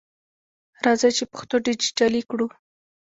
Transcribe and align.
راځئ 0.85 1.11
چې 1.17 1.23
پښتو 1.31 1.55
ډیجټالي 1.65 2.21
کړو! 2.29 2.47